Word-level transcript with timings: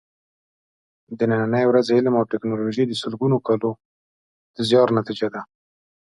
د 1.17 1.19
نننۍ 1.29 1.65
ورځې 1.67 1.91
علم 1.97 2.13
او 2.19 2.29
ټېکنالوجي 2.31 2.83
د 2.87 2.93
سلګونو 3.01 3.37
کالونو 3.47 3.69
د 4.55 4.57
زیار 4.69 4.87
نتیجه 4.97 5.27
ده. 5.33 5.41